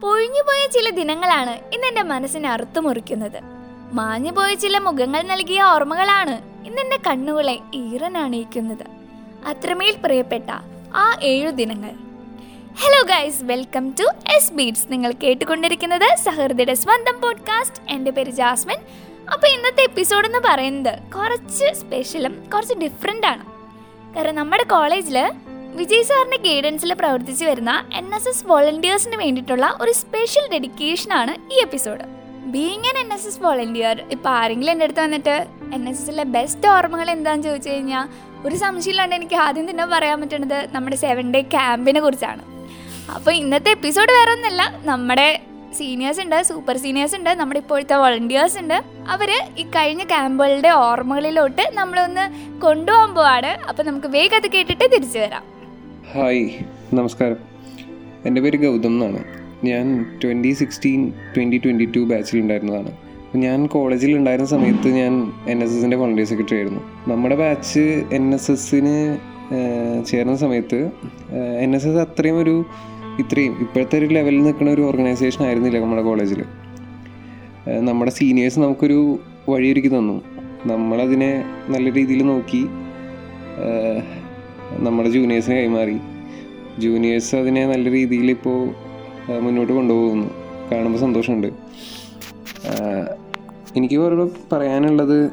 [0.00, 3.38] പൊഴിഞ്ഞുപോയ ചില ദിനങ്ങളാണ് ഇന്ന് ഇന്നെന്റെ മനസ്സിനെ അറുത്തുമുറിക്കുന്നത്.
[3.92, 8.84] മാഞ്ഞുപോയ ചില മുഖങ്ങൾ നൽകിയ ഓർമ്മകളാണ് ഇന്ന് എന്റെ കണ്ണുകളെ ഈറനണിയിക്കുന്നത്
[9.46, 10.50] അത്രമേൽ പ്രിയപ്പെട്ട
[10.94, 11.90] ആ ഏഴു ദിനങ്ങൾ.
[12.80, 14.06] Hello guys welcome to
[14.36, 18.80] S beats നിങ്ങൾ കേട്ടുകൊണ്ടിരിക്കുന്നത് സഹൃദയുടെ സ്വന്തം പോഡ്കാസ്റ്റ് എന്റെ പേര് ജാസ്മിൻ.
[19.32, 23.44] അപ്പോൾ ഇന്നത്തെ എപ്പിസോഡ് എന്ന് പറയുന്നത് കുറച്ച് സ്പെഷ്യലും കുറച്ച് ഡിഫറെന്റ് ആണ്.
[24.16, 25.32] കാരണം നമ്മുടെ കോളേജിൽ
[25.78, 31.58] വിജയ് സാറിന്റെ ഗൈഡൻസിൽ പ്രവർത്തിച്ചു വരുന്ന എൻ എസ് എസ് വോളണ്ടിയേഴ്സിന് വേണ്ടിയിട്ടുള്ള ഒരു സ്പെഷ്യൽ ഡെഡിക്കേഷൻ ആണ് ഈ
[31.64, 32.04] episode
[32.54, 35.34] being an N S S volunteer ഇപ്പോൾ ആരെങ്കിലും എന്റെ അടുത്ത് വന്നിട്ട്
[35.76, 38.06] എൻ എസ് എസിലെ ബെസ്റ്റ് ഓർമ്മകൾ എന്താണെന്ന് ചോദിച്ചു കഴിഞ്ഞാൽ
[38.46, 42.42] ഒരു സംശയമില്ലാണ്ട് എനിക്ക് ആദ്യം തന്നെ പറയാൻ പറ്റുന്നത് നമ്മുടെ സെവൻ ഡേ ക്യാമ്പിനെ കുറിച്ചാണ്.
[43.16, 45.28] അപ്പോൾ ഇന്നത്തെ എപ്പിസോഡ് വേറെ ഒന്നല്ല നമ്മുടെ
[45.78, 48.78] സീനിയേഴ്സ് ഉണ്ട് സൂപ്പർ സീനിയേഴ്സ് ഉണ്ട് നമ്മുടെ ഇപ്പോഴത്തെ വോളണ്ടിയേഴ്സ് ഉണ്ട്.
[49.14, 52.26] അവർ ഈ കഴിഞ്ഞ ക്യാമ്പുകളുടെ ഓർമ്മകളിലോട്ട് നമ്മളൊന്ന്
[52.60, 53.52] കൊണ്ടുപോകാൻ പോവാണ്.
[53.68, 55.57] അപ്പോൾ നമുക്ക് വേഗം അത് കേട്ടിട്ട് തിരിച്ചു വരാം.
[56.12, 56.44] ഹായ്
[56.96, 57.38] നമസ്കാരം.
[58.26, 59.18] എന്റെ പേര് ഗൗതം എന്നാണ്.
[59.68, 59.86] ഞാൻ
[60.20, 61.00] twenty sixteen
[61.34, 62.92] twenty twenty two ബാച്ചിലുണ്ടായിരുന്നതാണ്
[63.42, 65.12] ഞാൻ കോളേജിൽ ഉണ്ടായിരുന്ന സമയത്ത് ഞാൻ
[65.52, 66.80] എൻ എസ് എസിന്റെ വോളണ്ടിയർ സെക്രട്ടറി ആയിരുന്നു.
[67.12, 67.84] നമ്മുടെ ബാച്ച്
[68.18, 68.94] എൻ എസ് എസിന്
[70.06, 70.80] ചേർന്ന സമയത്ത്
[71.64, 72.56] എൻ എസ് എസ് അത്രയും ഒരു
[73.18, 76.42] ഇത്രയും ഇപ്പോഴത്തെ ഒരു ലെവലിൽ നിൽക്കുന്ന ഒരു ഓർഗനൈസേഷൻ ആയിരുന്നില്ല നമ്മുടെ കോളേജിൽ
[77.90, 79.00] നമ്മുടെ സീനിയേഴ്സ് നമുക്കൊരു
[79.48, 80.18] വഴിയൊരുക്കി തന്നു.
[80.66, 81.32] നമ്മളതിനെ
[81.68, 82.64] നല്ല രീതിയിൽ നോക്കി
[84.76, 85.96] നമ്മുടെ ജൂനിയേഴ്സിന് കൈമാറി.
[86.78, 88.68] ജൂനിയേഴ്സ് അതിനെ നല്ല രീതിയിൽ ഇപ്പോൾ
[89.40, 90.26] മുന്നോട്ട് കൊണ്ടുപോകുന്നു.
[90.72, 91.48] കാണുമ്പോൾ സന്തോഷമുണ്ട്.
[93.76, 95.30] എനിക്ക് ഓരോ പറയാനുള്ളത്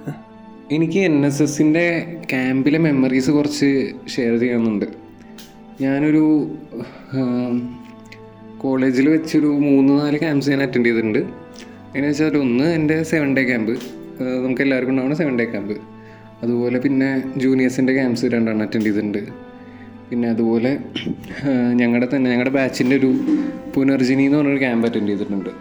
[0.71, 4.85] എനിക്ക് എൻ എസ് എസിന്റെ ക്യാമ്പിലെ മെമ്മറീസ് കുറച്ച് ഷെയർ ചെയ്യുന്നുണ്ട്
[5.81, 6.23] ഞാനൊരു
[8.57, 11.19] കോളേജിൽ വെച്ചൊരു മൂന്ന് നാല് ക്യാമ്പ്സ് ഞാൻ അറ്റൻഡ് ചെയ്തിട്ടുണ്ട്.
[11.19, 13.71] എന്നു വെച്ചാൽ ഒന്ന് എന്റെ സെവൻ ഡേ ക്യാമ്പ്
[14.45, 15.77] നമുക്ക് എല്ലാവർക്കും ഉണ്ടാവുന്ന സെവൻ ഡേ ക്യാമ്പ്
[16.43, 17.09] അതുപോലെ പിന്നെ
[17.43, 19.21] ജൂനിയേഴ്സിന്റെ ക്യാമ്പ്സ് രണ്ടെണ്ണം അറ്റൻഡ് ചെയ്തിട്ടുണ്ട്.
[20.09, 20.71] പിന്നെ അതുപോലെ
[21.81, 23.09] ഞങ്ങളുടെ തന്നെ ഞങ്ങളുടെ ബാച്ചിന്റെ ഒരു
[23.75, 25.51] പുനർജനി എന്ന് പറഞ്ഞൊരു ക്യാമ്പ് അറ്റൻഡ് ചെയ്തിട്ടുണ്ട്.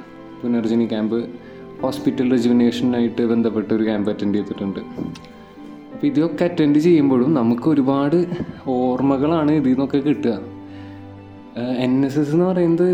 [0.43, 1.19] പുനർജനി ക്യാമ്പ്
[1.83, 4.81] ഹോസ്പിറ്റൽ റെജുവിനേഷനായിട്ട് ബന്ധപ്പെട്ട ഒരു ക്യാമ്പ് അറ്റൻഡ് ചെയ്തിട്ടുണ്ട്.
[5.93, 8.19] അപ്പോൾ ഇതൊക്കെ അറ്റൻഡ് ചെയ്യുമ്പോഴും നമുക്ക് ഒരുപാട്
[8.79, 10.35] ഓർമ്മകളാണ് ഇതിൽ നിന്നൊക്കെ കിട്ടുക.
[11.87, 12.89] എൻ എസ് എസ് എന്ന് പറയുന്നത്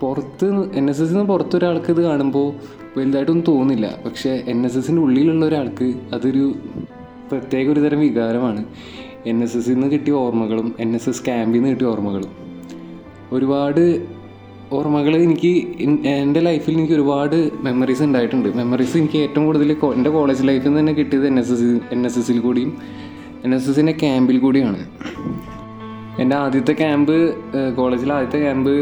[0.00, 0.46] പുറത്ത്
[0.78, 2.48] എൻ എസ് എസ് നിന്ന് ഒരാൾക്ക് ഇത് കാണുമ്പോൾ
[2.96, 6.44] വലുതായിട്ടൊന്നും തോന്നില്ല പക്ഷേ എൻ എസ് എസിന്റെ ഉള്ളിലുള്ള ഒരാൾക്ക് അതൊരു
[7.34, 8.60] പ്രത്യേക ഒരു തരം വികാരമാണ്.
[9.30, 12.32] എൻ എസ് എസ്സിൽ നിന്ന് കിട്ടിയ ഓർമ്മകളും എൻ എസ് എസ് ക്യാമ്പിൽ നിന്ന് കിട്ടിയ ഓർമ്മകളും.
[13.32, 13.84] ഒരുപാട്
[14.72, 15.52] ഓർമ്മകൾ എനിക്ക്
[16.08, 17.36] എന്റെ ലൈഫിൽ എനിക്ക് ഒരുപാട്
[17.66, 18.48] മെമ്മറീസ് ഉണ്ടായിട്ടുണ്ട്.
[18.58, 22.18] മെമ്മറീസ് എനിക്ക് ഏറ്റവും കൂടുതൽ എന്റെ കോളേജ് ലൈഫിൽ നിന്ന് തന്നെ കിട്ടിയത് N S S N S
[22.18, 22.70] എസ്സിൽ കൂടിയും
[23.44, 24.80] എൻ എസ് എസിന്റെ ക്യാമ്പിൽ കൂടിയാണ്.
[26.22, 27.16] എന്റെ ആദ്യത്തെ ക്യാമ്പ്
[27.76, 28.74] കോളേജിലെ ആദ്യത്തെ ക്യാമ്പ്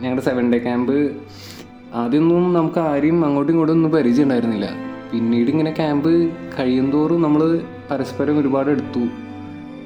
[0.00, 0.96] ഞങ്ങളുടെ സെവൻ ഡേ ക്യാമ്പ്
[1.94, 4.68] ആദ്യമൊന്നും നമുക്ക് ആരെയും അങ്ങോട്ടും ഇങ്ങോട്ടും ഒന്നും പരിചയം ഉണ്ടായിരുന്നില്ല.
[5.12, 6.10] പിന്നീട് ഇങ്ങനെ ക്യാമ്പ്
[6.56, 7.42] കഴിയുന്തോറും നമ്മൾ
[7.90, 9.02] പരസ്പരം ഒരുപാട് എടുത്തു.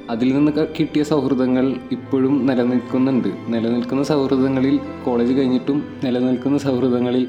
[0.09, 3.29] അതിൽ നിന്ന് കിട്ടിയ സൗഹൃദങ്ങൾ ഇപ്പോഴും നിലനിൽക്കുന്നുണ്ട്.
[3.49, 4.75] നിലനിൽക്കുന്ന സൗഹൃദങ്ങളിൽ
[5.05, 7.25] കോളേജ് കഴിഞ്ഞിട്ടും നിലനിൽക്കുന്ന സൗഹൃദങ്ങളിൽ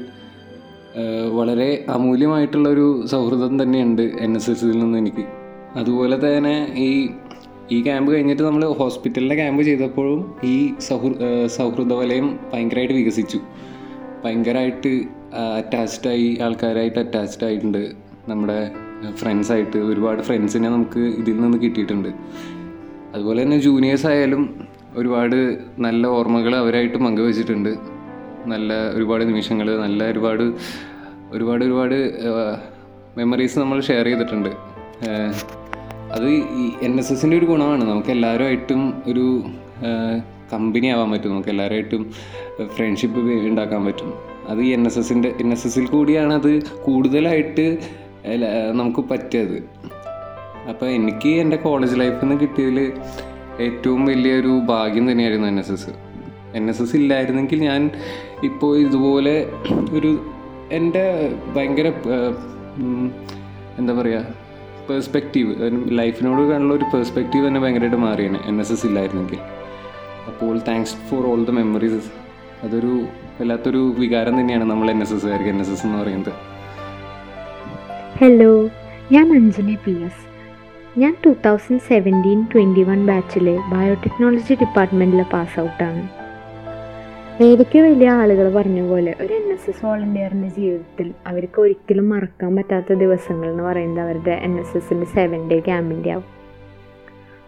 [1.31, 5.23] വളരെ അമൂല്യമായിട്ടുള്ള ഒരു സൗഹൃദം തന്നെയുണ്ട് എൻ എസ് എസിൽ നിന്ന് എനിക്ക്.
[5.75, 6.89] അതുപോലെ തന്നെ ഈ
[7.71, 10.55] ഈ ക്യാമ്പ് കഴിഞ്ഞിട്ട് നമ്മൾ ഹോസ്പിറ്റലിലെ ക്യാമ്പ് ചെയ്തപ്പോഴും ഈ
[10.87, 13.39] സൗഹൃ ഏഹ്, സൗഹൃദ വലയം ഭയങ്കരമായിട്ട് വികസിച്ചു.
[14.23, 14.91] ഭയങ്കരമായിട്ട്
[15.57, 17.83] അറ്റാച്ച്ഡായി ആൾക്കാരായിട്ട് അറ്റാച്ച്ഡ് ആയിട്ടുണ്ട്
[18.27, 18.59] നമ്മുടെ
[19.21, 22.09] ഫ്രണ്ട്സായിട്ട് ഒരുപാട് ഫ്രണ്ട്സിനെ നമുക്ക് ഇതിൽ നിന്ന് കിട്ടിയിട്ടുണ്ട്.
[23.13, 24.43] അതുപോലെ തന്നെ ജൂനിയേഴ്സ് ആയാലും
[24.97, 25.37] ഒരുപാട്
[25.85, 27.71] നല്ല ഓർമ്മകൾ അവരായിട്ട് പങ്കുവച്ചിട്ടുണ്ട്.
[28.53, 30.45] നല്ല ഒരുപാട് നിമിഷങ്ങൾ നല്ല ഒരുപാട്
[31.35, 31.97] ഒരുപാട് ഒരുപാട്
[33.17, 34.51] മെമ്മറീസ് നമ്മൾ ഷെയർ ചെയ്തിട്ടുണ്ട്.
[36.15, 36.27] അത്
[36.61, 37.83] ഈ എൻ എസ് എസിന്റെ ഒരു ഗുണമാണ്.
[37.91, 38.81] നമുക്ക് എല്ലാവരുമായിട്ടും
[39.11, 39.25] ഒരു
[40.53, 41.31] കമ്പനി ആവാൻ പറ്റും.
[41.33, 42.03] നമുക്ക് എല്ലാവരുമായിട്ടും
[42.75, 44.09] ഫ്രണ്ട്ഷിപ്പ് ഉണ്ടാക്കാൻ പറ്റും.
[44.51, 46.51] അത് ഈ എൻ എസ് എസിന്റെ എൻ എസ് എസിൽ കൂടിയാണ് അത്
[46.85, 47.65] കൂടുതലായിട്ട്
[48.79, 49.57] നമുക്ക് പറ്റിയത്.
[50.71, 52.79] അപ്പോൾ എനിക്ക് എന്റെ കോളേജ് ലൈഫിൽ നിന്ന് കിട്ടിയതിൽ
[53.65, 55.91] ഏറ്റവും വലിയൊരു ഭാഗ്യം തന്നെയായിരുന്നു N S S
[56.57, 57.81] N S S ഇല്ലായിരുന്നെങ്കിൽ ഞാൻ
[58.49, 59.35] ഇപ്പോൾ ഇതുപോലെ
[59.97, 60.11] ഒരു
[60.77, 61.03] എന്റെ
[61.55, 61.87] ഭയങ്കര
[63.79, 64.21] എന്താ പറയുക
[64.89, 65.51] പേഴ്സ്പെക്റ്റീവ്
[65.99, 69.39] ലൈഫിനോട് കാണുള്ള ഒരു പേഴ്സ്പെക്റ്റീവ് തന്നെ ഭയങ്കരമായിട്ട് മാറിയാണ് എൻ എസ് എസ് ഇല്ലായിരുന്നെങ്കിൽ.
[70.29, 72.11] അപ്പോൾ thanks for all the memories
[72.65, 72.93] അതൊരു
[73.37, 76.33] വല്ലാത്തൊരു വികാരം തന്നെയാണ് നമ്മൾ എൻ എസ് എസ്സുകാർക്ക് എൻ എസ് എസ് എന്ന് പറയുന്നത്.
[78.19, 78.69] ഹലോ
[79.11, 80.25] ഞാൻ അഞ്ജലി പി എസ്
[80.99, 86.09] ഞാൻ two thousand seventeen twenty one ബാച്ചിലെ ബയോടെക്നോളജി ഡിപ്പാർട്ട്മെന്റിലെ പാസ് ഔട്ടാണ്
[87.43, 92.93] ഏതൊക്കെ വലിയ ആളുകൾ പറഞ്ഞ പോലെ ഒരു എൻ എസ് എസ് വോളണ്ടിയറിന്റെ ജീവിതത്തിൽ അവർക്ക് ഒരിക്കലും മറക്കാൻ പറ്റാത്ത
[92.93, 96.23] ദിവസങ്ങൾ എന്ന് പറയുന്നത് അവരുടെ എൻ എസ് എസിന്റെ സെവൻ ഡേ ക്യാമ്പിന്റെ ആവും.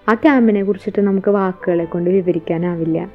[0.10, 3.10] ആ ക്യാമ്പിനെ കുറിച്ചിട്ട് നമുക്ക് വാക്കുകളെ കൊണ്ട് വിവരിക്കാനാവില്ല.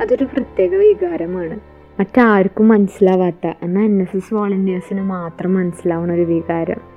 [0.00, 1.60] അതൊരു പ്രത്യേക വികാരമാണ്.
[2.00, 6.89] മറ്റാർക്കും മനസ്സിലാവാത്ത എന്നാൽ എൻ എസ് എസ് വോളണ്ടിയേഴ്സിന് മാത്രം മനസ്സിലാവുന്ന ഒരു വികാരം.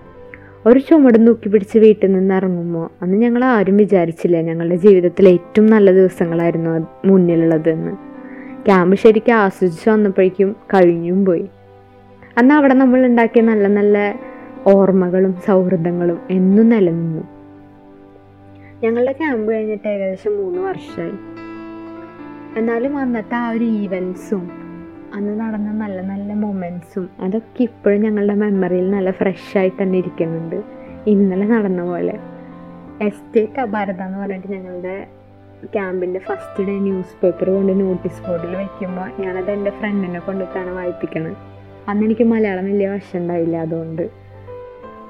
[0.68, 5.92] ഒരു ചുമട് നോക്കി പിടിച്ച് വീട്ടിൽ നിന്ന് ഇറങ്ങുമ്പോൾ അന്ന് ഞങ്ങൾ ആരും വിചാരിച്ചില്ല ഞങ്ങളുടെ ജീവിതത്തിലെ ഏറ്റവും നല്ല
[5.92, 7.92] ദിവസങ്ങളായിരുന്നു മുന്നിലുള്ളതെന്ന്
[8.66, 11.50] ക്യാമ്പ് ശരിക്കും ആസ്വദിച്ച് വന്നപ്പോഴേക്കും കഴിഞ്ഞും പോയി.
[12.38, 14.16] അന്ന് അവിടെ നമ്മൾ ഉണ്ടാക്കിയ നല്ല നല്ല
[14.68, 17.24] ഓർമ്മകളും സൗഹൃദങ്ങളും എന്നും നിലനിന്നു.
[18.84, 21.12] ഞങ്ങളുടെ ക്യാമ്പ് കഴിഞ്ഞിട്ട് ഏകദേശം മൂന്ന് വർഷമായി.
[22.58, 24.63] എന്നാലും അന്നത്തെ ആ ഒരു ഈവൻസും
[25.14, 30.64] അന്ന് നടന്ന നല്ല നല്ല മൊമെന്റ്സും അതൊക്കെ ഇപ്പോഴും ഞങ്ങളുടെ മെമ്മറിയിൽ നല്ല ഫ്രഷ് ആയിട്ട് തന്നെ ഇരിക്കുന്നുണ്ട്.
[31.08, 32.20] ഇന്നലെ നടന്ന പോലെ.
[33.02, 35.08] എസ്റ്റേറ്റ് അഭാരത എന്ന് പറഞ്ഞിട്ട് ഞങ്ങളുടെ
[35.74, 41.38] ക്യാമ്പിന്റെ ഫസ്റ്റ് ഡേ ന്യൂസ് പേപ്പർ കൊണ്ട് നോട്ടീസ് ബോർഡിൽ വെക്കുമ്പോൾ ഞാനത് എന്റെ ഫ്രണ്ടിനെ കൊണ്ടിട്ടാണ് വായിപ്പിക്കണത്.
[41.88, 44.10] അന്ന് എനിക്ക് മലയാളം വലിയ വശം ഉണ്ടായില്ല അതുകൊണ്ട്.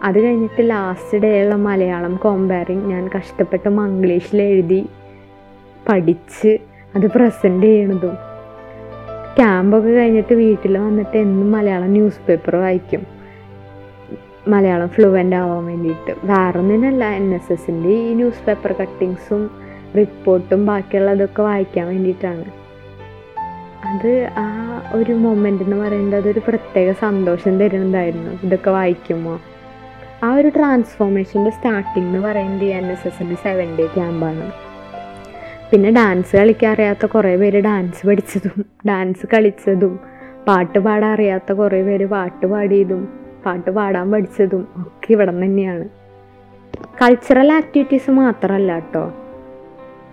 [0.03, 4.85] അത് കഴിഞ്ഞിട്ട് ലാസ്റ്റ് ഡേ ഉള്ള മലയാളം കോമ്പയറിങ് ഞാൻ കഷ്ടപ്പെട്ട് മംഗ്ലീഷിൽ എഴുതി
[5.89, 6.57] പഠിച്ച്
[6.95, 8.32] അത് പ്രസന്റ് ചെയ്യണതും
[9.37, 13.07] ക്യാമ്പൊക്കെ കഴിഞ്ഞിട്ട് വീട്ടിൽ വന്നിട്ട് എന്നും മലയാളം ന്യൂസ് പേപ്പർ വായിക്കും.
[14.47, 16.15] മലയാളം ഫ്ലുവന്റ് ആവാൻ വേണ്ടിയിട്ട്.
[16.23, 19.51] വേറൊന്നിനല്ല എൻ എസ് എസിന്റെ ഈ ന്യൂസ് പേപ്പർ കട്ടിങ്സും
[19.97, 22.45] റിപ്പോർട്ടും ബാക്കിയുള്ളതൊക്കെ വായിക്കാൻ വേണ്ടിയിട്ടാണ്.
[23.87, 28.31] അത് ആ ഒരു മൊമെന്റ് എന്ന് പറയുന്നത് അതൊരു പ്രത്യേക സന്തോഷം തരുന്നതായിരുന്നു.
[28.43, 29.39] ഇതൊക്കെ വായിക്കുമ്പോൾ.
[30.23, 34.51] ആ ഒരു ട്രാൻസ്ഫോർമേഷന്റെ സ്റ്റാർട്ടിംഗ് എന്ന് പറയുന്നത് എൻ എസ് എസിന്റെ സെവൻ ഡേ ക്യാമ്പാണ്
[35.73, 39.93] പിന്നെ ഡാൻസ് കളിക്കാൻ അറിയാത്ത കുറേ പേര് ഡാൻസ് പഠിച്ചതും ഡാൻസ് കളിച്ചതും
[40.47, 43.01] പാട്ട് പാടാൻ അറിയാത്ത കുറേ പേര് പാട്ട് പാടിയതും
[43.45, 45.85] പാട്ട് പാടാൻ പഠിച്ചതും ഒക്കെ ഇവിടെ തന്നെയാണ്.
[47.01, 49.03] കൾച്ചറൽ ആക്ടിവിറ്റീസ് മാത്രമല്ല കേട്ടോ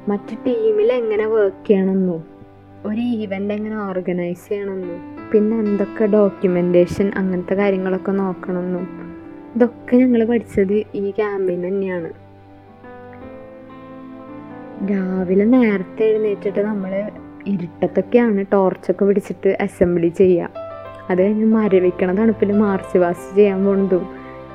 [0.08, 2.22] മറ്റ് ടീമിൽ എങ്ങനെ വർക്ക് ചെയ്യണമെന്നും
[2.86, 4.98] ഒരു ഈവന്റ് എങ്ങനെ ഓർഗനൈസ് ചെയ്യണമെന്നും
[5.32, 8.86] പിന്നെ എന്തൊക്കെ ഡോക്യുമെന്റേഷൻ അങ്ങനത്തെ കാര്യങ്ങളൊക്കെ നോക്കണമെന്നും
[9.54, 12.10] ഇതൊക്കെ ഞങ്ങൾ പഠിച്ചത് ഈ ക്യാമ്പിൽ തന്നെയാണ്.
[14.88, 16.92] രാവിലെ നേരത്തെ എഴുന്നേറ്റിട്ട് നമ്മൾ
[17.46, 20.48] ഇരുട്ടത്തൊക്കെയാണ് ടോർച്ചൊക്കെ പിടിച്ചിട്ട് അസംബ്ലി ചെയ്യുക
[21.08, 24.04] അത് കഴിഞ്ഞ് മരവിക്കണ തണുപ്പിൽ മാർച്ച് വാസ് ചെയ്യാൻ പോണതും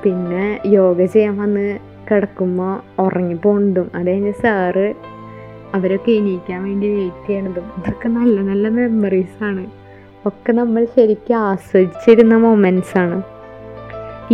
[0.02, 1.66] പിന്നെ യോഗ ചെയ്യാൻ വന്ന്
[2.08, 4.86] കിടക്കുമ്പോൾ ഉറങ്ങി പോണതും അത് കഴിഞ്ഞ് സാറ്
[5.74, 9.64] അവരൊക്കെ എണീക്കാൻ വേണ്ടി വെയിറ്റ് ചെയ്യണതും ഇതൊക്കെ നല്ല നല്ല മെമ്മറീസാണ്
[10.26, 13.18] ഒക്കെ നമ്മൾ ശരിക്കും ആസ്വദിച്ചിരുന്ന മൊമെൻസ് ആണ്.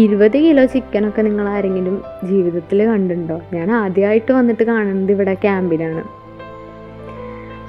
[0.00, 3.40] ഇരുപത് കിലോ ചിക്കനൊക്കെ നിങ്ങൾ ആരെങ്കിലും ജീവിതത്തിൽ കണ്ടിട്ടുണ്ടോ?
[3.52, 6.02] ഞാൻ ആദ്യമായിട്ട് വന്നിട്ട് കാണുന്നത് ഇവിടെ ക്യാമ്പിലാണ്.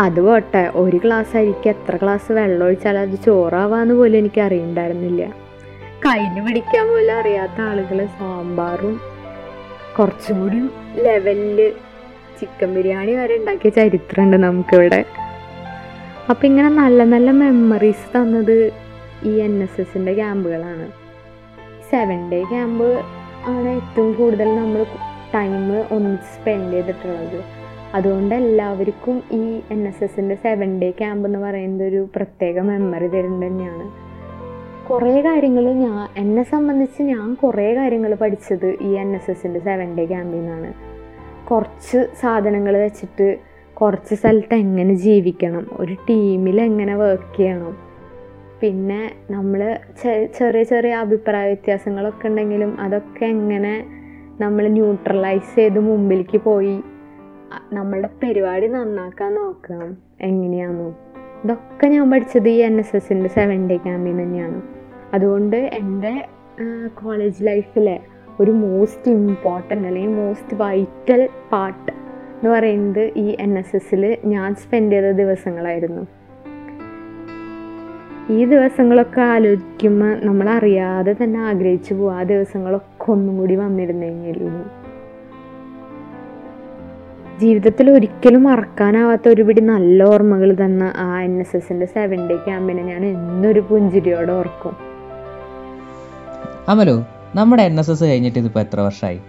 [0.02, 5.24] അത് പോട്ടെ ഒരു ഗ്ലാസ് അരിക്ക് എത്ര ഗ്ലാസ് വെള്ളം ഒഴിച്ചാൽ അത് ചോറാവാന്ന് പോലും എനിക്ക് അറിയണ്ടായിരുന്നില്ല.
[6.06, 9.00] കയ്യിൽ പിടിക്കാൻ പോലും അറിയാത്ത ആളുകൾ സാമ്പാറും
[10.00, 10.70] കുറച്ചുകൂടി
[11.04, 11.74] ലെവലിൽ
[12.40, 15.06] ചിക്കൻ ബിരിയാണി വരെ ഉണ്ടാക്കിയ ചരിത്രമുണ്ട് നമുക്കിവിടെ.
[16.30, 18.72] അപ്പം ഇങ്ങനെ നല്ല നല്ല മെമ്മറീസ് തന്നത്
[19.24, 21.03] ഈ എൻ എസ് എസിന്റെ ക്യാമ്പുകളാണ്.
[21.94, 23.02] സെവൻ ഡേ ക്യാമ്പ്
[23.48, 24.86] ആണ് ഏറ്റവും കൂടുതൽ നമ്മൾ
[25.36, 27.44] ടൈം ഒന്നിച്ച് സ്പെൻഡ് ചെയ്തിട്ടുള്ളത്.
[27.96, 33.48] അതുകൊണ്ട് എല്ലാവർക്കും ഈ എൻ എസ് എസിന്റെ സെവൻ ഡേ ക്യാമ്പ് എന്ന് പറയുന്നത് ഒരു പ്രത്യേക മെമ്മറി തരുന്നത്
[33.48, 33.86] തന്നെയാണ്.
[34.90, 40.06] കുറേ കാര്യങ്ങൾ ഞാൻ എന്നെ സംബന്ധിച്ച് ഞാൻ കുറേ കാര്യങ്ങൾ പഠിച്ചത് ഈ എൻ എസ് എസിന്റെ സെവൻ ഡേ
[40.06, 40.74] ക്യാമ്പിൽ നിന്നാണ്.
[41.52, 43.38] കുറച്ച് സാധനങ്ങൾ വെച്ചിട്ട്
[43.74, 47.83] കുറച്ച് സ്ഥലത്ത് എങ്ങനെ ജീവിക്കണം ഒരു ടീമിൽ എങ്ങനെ വർക്ക് ചെയ്യണം
[48.62, 49.78] പിന്നെ നമ്മൾ
[50.38, 53.74] ചെറിയ ചെറിയ അഭിപ്രായ വ്യത്യാസങ്ങളൊക്കെ ഉണ്ടെങ്കിലും അതൊക്കെ എങ്ങനെ
[54.42, 56.76] നമ്മൾ ന്യൂട്രലൈസ് ചെയ്ത് മുമ്പിലേക്ക് പോയി
[57.74, 59.98] നമ്മളുടെ പരിപാടി നന്നാക്കാൻ നോക്കാം.
[60.22, 60.90] എങ്ങനെയാണെന്നോ
[61.44, 64.62] ഇതൊക്കെ ഞാൻ പഠിച്ചത് ഈ എൻ എസ് എസിന്റെ സെവൻ ഡേ ക്യാമ്പിൽ തന്നെയാണ്.
[65.14, 66.14] അതുകൊണ്ട് എന്റെ
[67.04, 68.00] കോളേജ് ലൈഫിലെ
[68.40, 74.94] ഒരു മോസ്റ്റ് ഇമ്പോർട്ടന്റ് അല്ലെങ്കിൽ മോസ്റ്റ് വൈറ്റൽ പാർട്ട് എന്ന് പറയുന്നത് ഈ എൻ എസ് എസിൽ ഞാൻ സ്പെൻഡ്
[74.94, 76.04] ചെയ്ത ദിവസങ്ങളായിരുന്നു.
[78.32, 84.52] ഈ ദിവസങ്ങളൊക്കെ ആലോചിക്കുമ്പോൾ നമ്മൾ അറിയാതെ തന്നെ ആഗ്രഹിച്ചു പോകും ആ ദിവസങ്ങളൊക്കെ ഒന്നും കൂടി വന്നിരുന്നെങ്കിൽ
[87.40, 93.06] ജീവിതത്തിൽ ഒരിക്കലും മറക്കാനാവാത്ത ഒരുപിടി നല്ല ഓർമ്മകൾ തന്ന ആ എൻ എസ് എസിന്റെ സെവൻ ഡേ ക്യാമ്പിനെ ഞാൻ
[93.06, 94.76] എന്നൊരു പുഞ്ചിരിയോടെ ഓർക്കും.
[96.68, 97.04] അമലു
[97.36, 99.20] നമ്മുടെ എൻ എസ് എസ് കഴിഞ്ഞിട്ട് ഇതിപ്പോൾ എത്ര വർഷമായി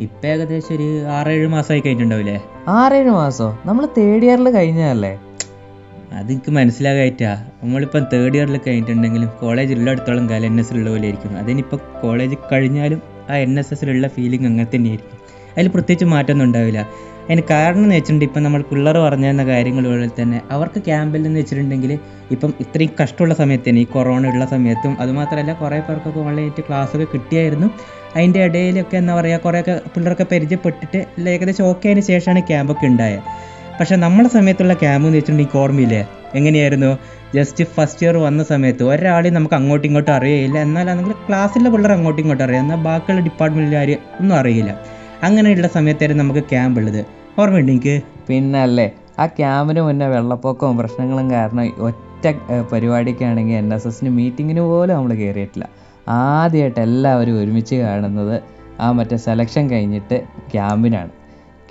[0.00, 2.40] ഇപ്പൊ ഏകദേശം ഒരു ആറേഴ് മാസമായി കഴിഞ്ഞിട്ടുണ്ടാവില്ലേ?
[2.68, 3.58] ആറേഴ് മാസോ?
[3.66, 5.18] നമ്മൾ തേർഡ് ഇയറിൽ കഴിഞ്ഞതല്ലേ?
[6.18, 7.30] അത് എനിക്ക് മനസ്സിലാകായിട്ടാ.
[7.62, 13.00] നമ്മളിപ്പം തേർഡ് ഇയറിൽ കഴിഞ്ഞിട്ടുണ്ടെങ്കിലും കോളേജ് ഉള്ളിടത്തോളം കാലം എൻ എസ് ഉള്ള പോലെ ആയിരിക്കും അതിനിപ്പോൾ കോളേജ് കഴിഞ്ഞാലും
[13.30, 15.18] ആ എൻ എസ് എസിലുള്ള ഫീലിംഗ് അങ്ങനെ തന്നെയായിരിക്കും.
[15.54, 16.80] അതിൽ പ്രത്യേകിച്ച് മാറ്റമൊന്നും ഉണ്ടാവില്ല.
[17.24, 21.40] അതിന് കാരണം എന്ന് വെച്ചിട്ടുണ്ടെങ്കിൽ ഇപ്പം നമ്മൾ പിള്ളേർ പറഞ്ഞു തന്ന കാര്യങ്ങൾ പോലെ തന്നെ അവർക്ക് ക്യാമ്പിൽ നിന്ന്
[21.40, 21.92] വെച്ചിട്ടുണ്ടെങ്കിൽ
[22.30, 27.68] ഇപ്പം ഇത്രയും കഷ്ടമുള്ള സമയത്ത് തന്നെ ഈ കൊറോണ ഉള്ള സമയത്തും അതുമാത്രമല്ല കുറേ പേർക്കൊക്കെ ഓൺലൈനായിട്ട് ക്ലാസ്സൊക്കെ കിട്ടിയായിരുന്നു.
[28.16, 33.22] അതിന്റെ ഇടയിലൊക്കെ എന്താ പറയുക കുറേയൊക്കെ പിള്ളേരൊക്കെ പരിചയപ്പെട്ടിട്ട് ഏകദേശം ഓക്കെ ആയതിനു ശേഷമാണ് ക്യാമ്പൊക്കെ ഉണ്ടായത്.
[33.80, 36.98] പക്ഷേ നമ്മുടെ സമയത്തുള്ള ക്യാമ്പ് എന്ന് വെച്ചിട്ടുണ്ടെങ്കിൽ ഓർമ്മയില്ലേ എങ്ങനെയായിരുന്നു?
[37.34, 42.44] ജസ്റ്റ് ഫസ്റ്റ് ഇയർ വന്ന സമയത്ത് ഒരാളെയും നമുക്ക് അങ്ങോട്ടും ഇങ്ങോട്ടും അറിയില്ല എന്നാലാണെങ്കിൽ ക്ലാസ്സിലെ പിള്ളേർ അങ്ങോട്ടും ഇങ്ങോട്ടും
[42.44, 42.62] അറിയാം.
[42.62, 44.76] എന്നാൽ ബാക്കിയുള്ള കാര്യം ഒന്നും അറിയില്ല.
[45.22, 47.06] അങ്ങനെയുള്ള സമയത്തായിരുന്നു നമുക്ക് ക്യാമ്പ് ഉള്ളത്.
[47.38, 52.26] ഓർമ്മയുണ്ട് എനിക്ക് പിന്നല്ലേ ആ ക്യാമ്പിന് മുന്നേ വെള്ളപ്പൊക്കവും പ്രശ്നങ്ങളും കാരണം ഒറ്റ
[52.72, 55.66] പരിപാടിക്കാണെങ്കിൽ എൻ എസ് എസിന് മീറ്റിങ്ങിന് പോലും നമ്മൾ കയറിയിട്ടില്ല
[56.08, 58.42] ആദ്യമായിട്ട് എല്ലാവരും ഒരുമിച്ച് കാണുന്നത്
[58.80, 61.21] ആ മറ്റേ സെലക്ഷൻ കഴിഞ്ഞിട്ട് ക്യാമ്പിനാണ്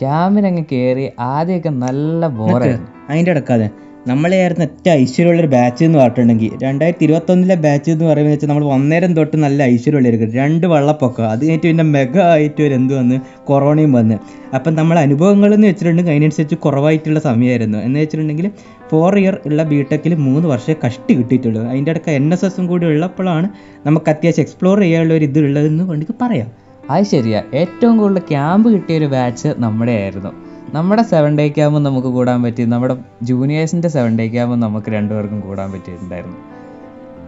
[0.02, 3.70] ക്യാമ്പിനങ്ങ് കയറി ആദ്യമൊക്കെ നല്ല ബോറായിരുന്നു അതിന്റെ ഇടക്കാതെ
[4.08, 9.38] നമ്മളെയായിരുന്നു ഏറ്റവും ഐശ്വര്യമുള്ളൊരു ബാച്ച് എന്ന് പറഞ്ഞിട്ടുണ്ടെങ്കിൽ രണ്ടായിരത്തി ഇരുപത്തൊന്നിലെ ബാച്ച് എന്ന് പറയുമ്പോൾ വെച്ചാൽ നമ്മൾ ഒന്നേരം തൊട്ട്
[9.38, 11.26] നല്ല ഐശ്വര്യമുള്ളായിരിക്കും രണ്ട് വെള്ളപ്പൊക്കം.
[11.32, 14.16] അത് കഴിഞ്ഞിട്ട് പിന്നെ മെഗാ ആയിട്ട് ഒരു എന്ത് വന്ന് കൊറോണയും വന്ന്.
[14.56, 17.78] അപ്പം നമ്മൾ അനുഭവങ്ങൾ എന്ന് വെച്ചിട്ടുണ്ടെങ്കിൽ അതിനനുസരിച്ച് കുറവായിട്ടുള്ള സമയമായിരുന്നു.
[17.78, 18.52] എന്ന് വെച്ചിട്ടുണ്ടെങ്കിൽ
[18.92, 21.62] ഫോർ ഇയർ ഉള്ള ബി ടെക്കിൽ മൂന്ന് വർഷം കഷ്ടി കിട്ടിയിട്ടുള്ളൂ.
[21.70, 23.50] അതിന്റെ ഇടയ്ക്ക് എൻ എസ് എസും കൂടി ഉള്ളപ്പോഴാണ്
[23.86, 26.50] നമുക്ക് അത്യാവശ്യം എക്സ്പ്ലോർ ചെയ്യാനുള്ള ഒരു ഇത് ഉള്ളതെന്ന് വേണ്ടി പറയാം.
[26.90, 27.44] അത് ശരിയാ.
[27.54, 30.32] ഏറ്റവും കൂടുതൽ ക്യാമ്പ് കിട്ടിയ ഒരു ബാച്ച് നമ്മുടെ ആയിരുന്നു
[30.74, 32.66] നമ്മുടെ സെവൻ ഡേ ക്യാമ്പ് നമുക്ക് കൂടാൻ പറ്റി.
[32.66, 36.38] നമ്മുടെ ജൂനിയേഴ്സിന്റെ സെവൻ ഡേ ക്യാമ്പ് നമുക്ക് രണ്ടുപേർക്കും കൂടാൻ പറ്റിയിട്ടുണ്ടായിരുന്നു.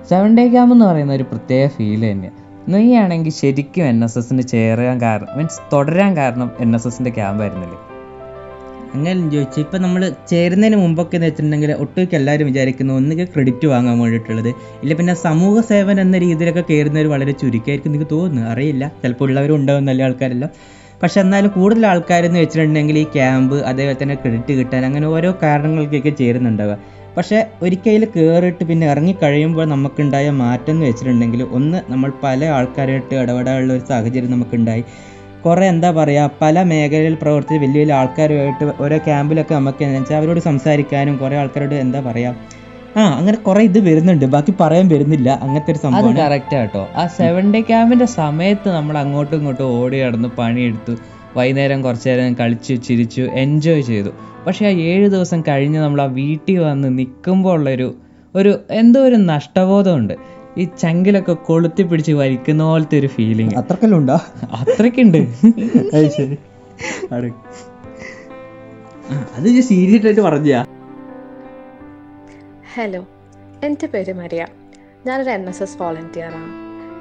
[0.09, 5.01] സെവൻ ഡേ ക്യാമ്പ് എന്ന് പറയുന്ന ഒരു പ്രത്യേക ഫീൽ തന്നെയാണ് നീയാണെങ്കിൽ ശരിക്കും എൻ എസ് എസിന് ചേരാൻ
[5.01, 7.92] കാരണം മീൻസ് തുടരാൻ കാരണം എൻ എസ് എസിന്റെ ക്യാമ്പായിരുന്നില്ലേ
[8.93, 14.49] അങ്ങനെ ചോദിച്ചു ഇപ്പം നമ്മൾ ചേരുന്നതിന് മുമ്പൊക്കെ എന്ന് വെച്ചിട്ടുണ്ടെങ്കിൽ ഒട്ടുമിക്ക എല്ലാവരും വിചാരിക്കുന്നു ഒന്നുകിൽ ക്രെഡിറ്റ് വാങ്ങാൻ വേണ്ടിയിട്ടുള്ളത്.
[14.83, 18.49] ഇല്ല പിന്നെ സമൂഹ സേവനം എന്ന രീതിയിലൊക്കെ കയറുന്നവർ വളരെ ചുരുക്കമായിരിക്കും എനിക്ക് തോന്നുന്നു.
[18.49, 18.91] അറിയില്ല.
[19.03, 20.51] ചിലപ്പോൾ ഉള്ളവരും ഉണ്ടാവും നല്ല ആൾക്കാരെല്ലാം.
[21.03, 26.77] പക്ഷെ എന്നാലും കൂടുതൽ ആൾക്കാരെന്ന് വെച്ചിട്ടുണ്ടെങ്കിൽ ഈ ക്യാമ്പ് അതേപോലെ തന്നെ ക്രെഡിറ്റ് കിട്ടാൻ അങ്ങനെ ഓരോ കാരണങ്ങൾക്കൊക്കെ ചേരുന്നുണ്ടാവുക.
[27.17, 33.73] പക്ഷേ ഒരിക്കൽ കയറിയിട്ട് പിന്നെ ഇറങ്ങി കഴിയുമ്പോൾ നമുക്കുണ്ടായ മാറ്റം എന്ന് വെച്ചിട്ടുണ്ടെങ്കിൽ ഒന്ന് നമ്മൾ പല ആൾക്കാരായിട്ട് ഇടപെടാനുള്ള
[33.73, 34.85] ഒരു സാഹചര്യം നമുക്കുണ്ടായി.
[35.45, 40.41] കുറേ എന്താ പറയുക പല മേഖലയിൽ പ്രവർത്തിച്ച് വലിയ വലിയ ആൾക്കാരുമായിട്ട് ഓരോ ക്യാമ്പിലൊക്കെ നമുക്ക് എന്ന് വെച്ചാൽ അവരോട്
[40.49, 42.35] സംസാരിക്കാനും കുറേ ആൾക്കാരോട് എന്താ പറയുക
[42.97, 47.03] ആ അങ്ങനെ കുറെ ഇത് വരുന്നുണ്ട് ബാക്കി പറയാൻ വരുന്നില്ല അങ്ങനത്തെ ഒരു അത് സംഭവം കറക്റ്റ് കേട്ടോ ആ
[47.19, 50.95] സെവൻ ഡേ ക്യാമ്പിന്റെ സമയത്ത് നമ്മൾ അങ്ങോട്ടും ഇങ്ങോട്ടും ഓടി നടന്ന് പണിയെടുത്തു
[51.37, 54.11] വൈകുന്നേരം കുറച്ചു നേരം കളിച്ചു ചിരിച്ചു എൻജോയ് ചെയ്തു.
[54.45, 57.87] പക്ഷേ ആ ഏഴ് ദിവസം കഴിഞ്ഞ് നമ്മൾ ആ വീട്ടിൽ വന്ന് നിൽക്കുമ്പോൾ ഉള്ളൊരു
[58.35, 60.13] ഒരു എന്തോ ഒരു നഷ്ടബോധമുണ്ട്.
[60.57, 64.17] ഈ ചങ്കിലൊക്കെ കൊളുത്തി പിടിച്ച് വലിക്കുന്ന പോലത്തെ ഒരു ഫീലിംഗ് അത്രക്കെല്ലാം ഉണ്ടോ
[64.59, 65.17] അത്രക്കുണ്ട്
[65.95, 66.35] അത് ശരി.
[69.37, 70.59] അത് സീരിയസ് ആയിട്ട് പറഞ്ഞാ
[72.75, 73.01] ഹലോ
[73.63, 74.43] എന്റെ പേര് മരിയ.
[75.05, 76.49] ഞാനൊരു എൻ എസ് എസ് വോളണ്ടിയറാണ്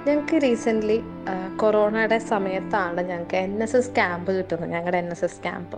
[0.07, 0.97] ഞങ്ങൾക്ക് റീസെന്റ്ലി
[1.57, 4.71] കൊറോണയുടെ സമയത്താണ് ഞങ്ങൾക്ക് എൻ എസ് എസ് ക്യാമ്പ് കിട്ടുന്നത്.
[4.71, 5.77] ഞങ്ങളുടെ എൻ എസ് എസ് ക്യാമ്പ്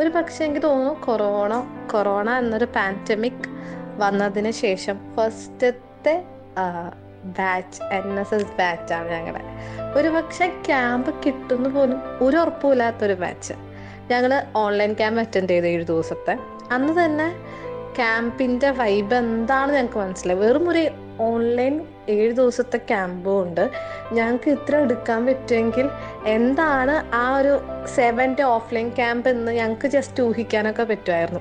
[0.00, 1.52] ഒരു പക്ഷേ എനിക്ക് തോന്നുന്നു കൊറോണ
[1.92, 3.46] കൊറോണ എന്നൊരു പാൻഡമിക്
[3.98, 6.14] വന്നതിന് ശേഷം ഫസ്റ്റത്തെ
[7.24, 9.40] ബാച്ച് എൻ എസ് എസ് ബാച്ചാണ് ഞങ്ങളുടെ
[9.98, 13.52] ഒരു പക്ഷെ ക്യാമ്പ് കിട്ടുന്നു പോലും ഒരു ഉറപ്പുമില്ലാത്തൊരു ബാച്ച്
[14.10, 16.38] ഞങ്ങൾ ഓൺലൈൻ ക്യാമ്പ് അറ്റൻഡ് ചെയ്ത് ഏഴ് ദിവസത്തെ.
[16.70, 17.32] അന്ന് തന്നെ
[17.96, 20.38] ക്യാമ്പിന്റെ വൈബ് എന്താണ് ഞങ്ങൾക്ക് മനസ്സിലായി.
[20.38, 20.90] വെറും ഒരു
[21.20, 23.70] ഓൺലൈൻ ഏഴ് ദിവസത്തെ ക്യാമ്പും ഉണ്ട്.
[24.12, 25.90] ഞങ്ങൾക്ക് ഇത്ര എടുക്കാൻ പറ്റുമെങ്കിൽ
[26.26, 27.60] എന്താണ് ആ ഒരു
[27.94, 31.40] സെവൻ ഡേ ഓഫ്ലൈൻ ക്യാമ്പ് എന്ന് ഞങ്ങൾക്ക് ജസ്റ്റ് ഊഹിക്കാനൊക്കെ പറ്റുമായിരുന്നു.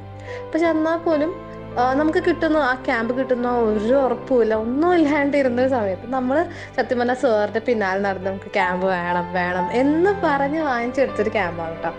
[0.52, 1.53] പക്ഷെ എന്നാൽ പോലും
[2.00, 4.54] നമുക്ക് കിട്ടുന്ന ആ ക്യാമ്പ് കിട്ടുന്ന ഒരു ഉറപ്പുമില്ല.
[4.56, 6.38] ഒന്നും ഇല്ലാണ്ട് ഇരുന്ന സമയത്ത് നമ്മൾ
[6.78, 11.92] സത്യം പറഞ്ഞാൽ സാറിന്റെ പിന്നാലെ നടന്ന് നമുക്ക് ക്യാമ്പ് വേണം വേണം എന്ന് പറഞ്ഞ് വാങ്ങിച്ചെടുത്തൊരു ക്യാമ്പാണ് കേട്ടോ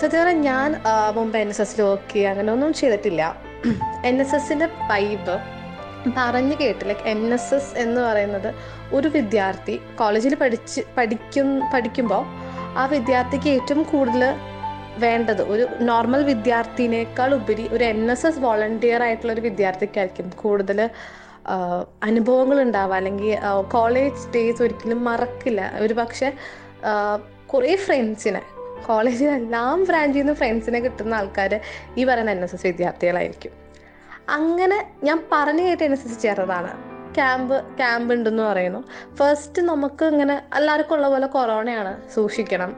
[0.00, 0.68] സത്യം പറഞ്ഞാൽ ഞാൻ
[1.16, 3.22] മുമ്പ് എൻ എസ് എസ് ലോക്കി അങ്ങനെ ഒന്നും ചെയ്തിട്ടില്ല.
[4.04, 5.36] എൻ എസ് എസിന്റെ വൈബ്
[6.16, 8.54] പറഞ്ഞു കേട്ട് ലൈക്ക് എൻ എസ് എസ് എന്ന് പറയുന്നത്
[8.92, 12.24] ഒരു വിദ്യാർത്ഥി കോളേജിൽ പഠിച്ച് പഠിക്കും പഠിക്കുമ്പോൾ
[12.78, 14.24] ആ വിദ്യാർത്ഥിക്ക് ഏറ്റവും കൂടുതൽ
[14.98, 15.42] വേണ്ടത്.
[15.52, 20.80] ഒരു നോർമൽ വിദ്യാർത്ഥിനേക്കാൾ ഉപരി ഒരു എൻ എസ് എസ് വോളണ്ടിയർ ആയിട്ടുള്ള ഒരു വിദ്യാർത്ഥിക്കായിരിക്കും കൂടുതൽ
[22.02, 22.94] അനുഭവങ്ങൾ ഉണ്ടാവുക.
[22.94, 23.32] അല്ലെങ്കിൽ
[23.76, 25.72] കോളേജ് ഡേയ്സ് ഒരിക്കലും മറക്കില്ല.
[25.84, 26.32] ഒരു പക്ഷേ
[27.52, 28.42] കുറേ ഫ്രണ്ട്സിനെ
[28.86, 31.52] കോളേജിൽ എല്ലാം ബ്രാഞ്ചിൽ നിന്ന് ഫ്രണ്ട്സിനെ കിട്ടുന്ന ആൾക്കാർ
[31.98, 33.52] ഈ പറയുന്ന എൻ എസ് എസ് വിദ്യാർത്ഥികളായിരിക്കും.
[34.30, 36.72] അങ്ങനെ ഞാൻ പറഞ്ഞു കേട്ട് എൻ എസ് എസ് ചേർന്നതാണ്.
[37.16, 38.84] ക്യാമ്പ് ക്യാമ്പ് ഉണ്ടെന്ന് പറയുന്നു.
[39.18, 42.70] ഫസ്റ്റ് നമുക്ക് ഇങ്ങനെ എല്ലാവർക്കും ഉള്ള പോലെ കൊറോണയാണ് സൂക്ഷിക്കണം.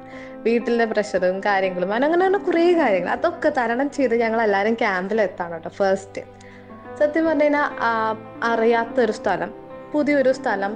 [0.47, 6.23] വീട്ടിലെ പ്രഷറും കാര്യങ്ങളും അങ്ങനെ അങ്ങനെ കുറേ കാര്യങ്ങൾ അതൊക്കെ തരണം ചെയ്ത് ഞങ്ങൾ എല്ലാവരും ക്യാമ്പിലെത്താണ് കേട്ടോ ഫസ്റ്റ്
[6.99, 7.69] സത്യം പറഞ്ഞു കഴിഞ്ഞാൽ
[8.43, 9.51] അറിയാത്തൊരു സ്ഥലം
[9.93, 10.73] പുതിയൊരു സ്ഥലം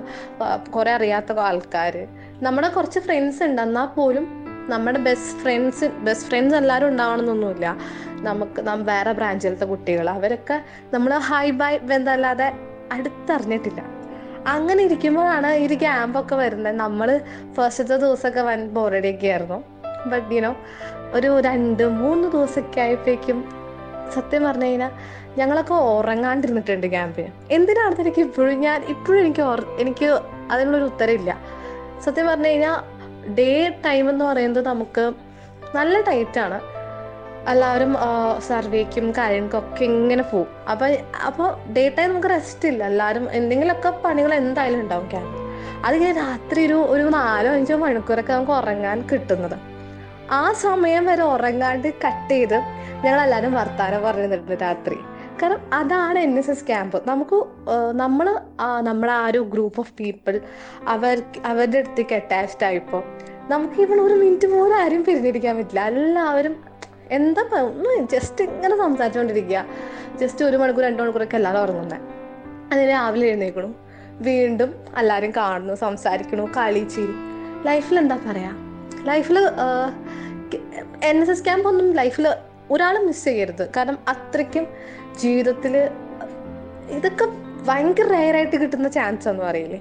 [0.71, 1.95] കുറേ അറിയാത്ത ആൾക്കാർ
[2.43, 4.27] നമ്മുടെ കുറച്ച് ഫ്രണ്ട്സ് ഉണ്ട് എന്നാൽ പോലും
[4.71, 7.77] നമ്മുടെ ബെസ്റ്റ് ഫ്രണ്ട്സ് ബെസ്റ്റ് ഫ്രണ്ട്സ് എല്ലാവരും ഉണ്ടാവണമെന്നൊന്നുമില്ല
[8.21, 10.57] നമുക്ക് നാം വേറെ ബ്രാഞ്ചിലത്തെ കുട്ടികൾ അവരൊക്കെ
[10.95, 12.49] നമ്മൾ ഹൈ ബൈ ബന്ധമല്ലാതെ
[12.93, 14.00] അടുത്തറിഞ്ഞിട്ടില്ല.
[14.47, 16.77] അങ്ങനെ ഇരിക്കുമ്പോഴാണ് ഈ ക്യാമ്പൊക്കെ വരുന്നത്.
[16.77, 17.21] നമ്മൾ
[17.57, 19.63] ഫസ്റ്റത്തെ ദിവസമൊക്കെ വൻ ബോറടിയൊക്കെ ആയിരുന്നു
[20.07, 20.57] ബട്ട് യുനോ
[21.15, 23.45] ഒരു രണ്ട് മൂന്ന് ദിവസമൊക്കെ ആയപ്പോഴേക്കും
[24.15, 24.91] സത്യം പറഞ്ഞു കഴിഞ്ഞാൽ
[25.39, 29.43] ഞങ്ങളൊക്കെ ഉറങ്ങാണ്ടിരുന്നിട്ടുണ്ട് ക്യാമ്പിന് എന്തിനാണെന്ന് എനിക്ക് ഇപ്പോഴും ഞാൻ ഇപ്പോഴും എനിക്ക്
[29.79, 30.21] എനിക്ക്
[30.51, 31.37] അതിനുള്ളൊരു ഉത്തരവില്ല.
[32.05, 32.77] സത്യം പറഞ്ഞു കഴിഞ്ഞാൽ
[33.35, 35.13] ഡേ ടൈം എന്ന് പറയുന്നത് നമുക്ക്
[35.75, 36.70] നല്ല ടൈറ്റാണ്
[37.49, 37.97] എല്ലാവരും
[38.39, 40.87] സർവേക്കും കാര്യങ്ങൾക്കൊക്കെ ഇങ്ങനെ പോകും അപ്പൊ
[41.29, 42.85] അപ്പോൾ ഡേ ടൈം നമുക്ക് റെസ്റ്റ് ഇല്ല.
[42.85, 45.39] എല്ലാവരും എന്തെങ്കിലുമൊക്കെ പണികൾ എന്തായാലും ഉണ്ടാവും ക്യാമ്പ്
[45.85, 49.57] അതിങ്ങനെ രാത്രി ഒരു ഒരു നാലോ അഞ്ചോ മണിക്കൂറൊക്കെ നമുക്ക് ഉറങ്ങാൻ കിട്ടുന്നത്.
[50.31, 52.59] ആ സമയം വരെ ഉറങ്ങാണ്ട് കട്ട് ചെയ്ത്
[53.05, 54.99] ഞങ്ങൾ എല്ലാവരും വർത്താനം പറഞ്ഞിട്ടുണ്ട് രാത്രി.
[55.43, 57.37] കാരണം അതാണ് എൻ എസ് എസ് ക്യാമ്പ് നമുക്ക്
[57.93, 58.39] നമ്മൾ
[58.83, 60.41] നമ്മുടെ ആ ഒരു ഗ്രൂപ്പ് ഓഫ് പീപ്പിൾ
[60.89, 63.03] അവർ അവരുടെ അടുത്തേക്ക് അറ്റാച്ച്ഡ് ആയിപ്പോൾ
[63.51, 65.85] നമുക്ക് ഇവിടെ ഒരു മിനിറ്റ് പോലും ആരും പിരിഞ്ഞിരിക്കാൻ പറ്റില്ല.
[65.87, 66.70] എല്ലാവരും
[67.11, 67.43] എന്താ
[68.11, 69.65] ജസ്റ്റ് ഇങ്ങനെ സംസാരിച്ചുകൊണ്ടിരിക്കുക
[70.19, 72.01] ജസ്റ്റ് ഒരു മണിക്കൂർ രണ്ട് മണിക്കൂറൊക്കെ എല്ലാവരും ഉറങ്ങുന്നത്
[72.73, 73.75] അതിന് രാവിലെ എഴുന്നേക്കണു
[74.21, 76.87] വീണ്ടും എല്ലാവരും കാണുന്നു സംസാരിക്കണു കളി
[77.67, 78.51] ലൈഫിൽ എന്താ പറയാ?
[79.05, 79.39] ലൈഫിൽ
[81.03, 82.35] എൻ എസ് എസ് ക്യാമ്പ് ഒന്നും ലൈഫിൽ
[82.71, 83.71] ഒരാൾ മിസ് ചെയ്യരുത്.
[83.77, 84.67] കാരണം അത്രയ്ക്കും
[85.21, 85.91] ജീവിതത്തിൽ
[86.89, 87.27] ഇതൊക്കെ
[87.67, 89.81] ഭയങ്കര റെയറായിട്ട് കിട്ടുന്ന ചാൻസ് എന്ന് പറയില്ലേ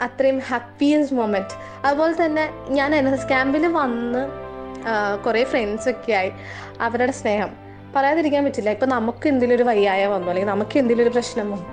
[0.00, 4.45] അത്രയും ഹാപ്പിയസ്റ്റ് മൊമെന്റ് അതുപോലെ തന്നെ ഞാൻ എൻ എസ് എസ് ക്യാമ്പിൽ വന്ന്
[5.26, 6.32] കുറേ ഫ്രണ്ട്സൊക്കെ ആയി.
[6.80, 7.48] അവരുടെ സ്നേഹം.
[7.96, 8.70] പറയാതിരിക്കാൻ പറ്റില്ല.
[8.70, 10.28] ഇപ്പം നമുക്ക് എന്തെങ്കിലും ഒരു വയ്യായ വന്നു?
[10.28, 11.66] അല്ലെങ്കിൽ നമുക്ക് എന്തെങ്കിലും ഒരു പ്രശ്നം വന്നു?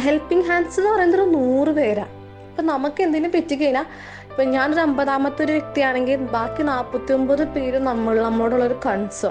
[0.00, 2.04] ഹെൽപ്പിംഗ് ഹാൻഡ്സ് എന്ന് പറയുന്നത് ഒരു നൂറ് പേരാ.
[2.50, 3.84] ഇപ്പം നമുക്ക് എന്തെങ്കിലും പറ്റിക്കഴിഞ്ഞാൽ
[4.30, 9.30] ഇപ്പം ഞാനൊരു അമ്പതാമത്തെ ഒരു വ്യക്തിയാണെങ്കിൽ ബാക്കി നാൽപ്പത്തി ഒമ്പത് പേര് നമ്മൾ നമ്മളോടുള്ള ഒരു കൺസേൺ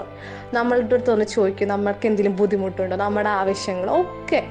[0.54, 2.96] നമ്മളുടെ അടുത്ത് ഒന്ന് ചോദിക്കും നമ്മൾക്ക് എന്തെങ്കിലും ബുദ്ധിമുട്ടുണ്ടോ?
[2.96, 4.42] നമ്മുടെ ആവശ്യങ്ങൾ ഒക്കെ.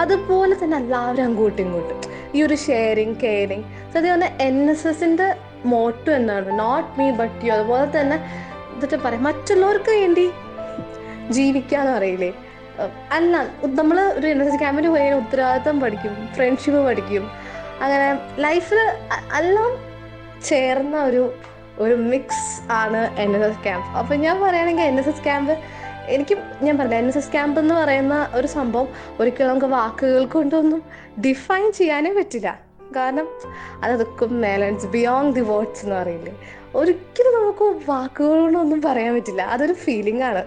[0.00, 2.00] അതുപോലെ തന്നെ എല്ലാവരും അങ്ങോട്ടും ഇങ്ങോട്ടും.
[2.34, 3.62] ഈ ഒരു ഷെയറിങ് കെയറിങ്
[3.94, 5.34] സത്യം പറഞ്ഞാൽ എൻ എസ് എസിന്റെ
[5.66, 6.58] മോട്ടോ എന്നാണ്.
[6.58, 8.16] നോട്ട് മീ ബട്ട് യു അതുപോലെ തന്നെ
[8.74, 9.24] എന്നിട്ട് പറയാം.
[9.24, 10.30] മറ്റുള്ളവർക്ക് വേണ്ടി
[11.30, 12.32] ജീവിക്കാന്ന് പറയില്ലേ?
[13.10, 16.28] അല്ല നമ്മൾ ഒരു എൻ എസ് ക്യാമ്പിന് പോയി ഉത്തരവാദിത്തം പഠിക്കും.
[16.34, 17.30] ഫ്രണ്ട്ഷിപ്പ് പഠിക്കും.
[17.80, 18.80] അങ്ങനെ ലൈഫിൽ
[19.36, 19.72] എല്ലാം
[20.44, 21.32] ചേർന്ന ഒരു
[21.78, 23.98] ഒരു മിക്സ് ആണ് എൻ എസ് എസ് ക്യാമ്പ്.
[23.98, 25.52] അപ്പം ഞാൻ പറയുകയാണെങ്കിൽ എൻ എസ് എസ് ക്യാമ്പ്
[26.14, 28.88] എനിക്ക് ഞാൻ പറഞ്ഞ എൻ എസ് എസ് ക്യാമ്പ് എന്ന് പറയുന്ന ഒരു സംഭവം
[29.20, 30.82] ഒരിക്കലും നമുക്ക് വാക്കുകൾ കൊണ്ടൊന്നും
[31.26, 32.65] ഡിഫൈൻ ചെയ്യാനേ പറ്റില്ല.
[32.96, 33.28] കാരണം
[33.82, 36.34] അതൊക്കെ മേലൻസ് ബിയോണ്ട് ദി വേർഡ്സ് എന്ന് പറയില്ലേ.
[36.74, 39.42] ഒരിക്കലും നമുക്ക് വാക്കുകളൊന്നും പറയാൻ പറ്റില്ല.
[39.42, 40.44] അതൊരു ഫീലിംഗ് ആണ്.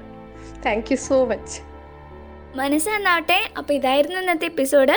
[0.65, 1.61] താങ്ക് യു സോ മച്ച്
[2.55, 4.91] മനസ്സ് അപ്പൊ അപ്പോൾ ഇതായിരുന്നു ഇന്നത്തെ എപ്പിസോഡ്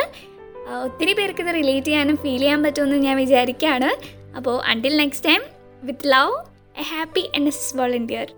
[0.85, 3.91] ഒത്തിരി പേർക്ക് ഇത് റിലേറ്റ് ചെയ്യാനും ഫീൽ ചെയ്യാൻ പറ്റുമെന്ന് ഞാൻ വിചാരിക്കുകയാണ്
[4.37, 5.41] അപ്പോൾ until next time
[5.83, 6.33] with love
[6.79, 8.33] a happy N S volunteer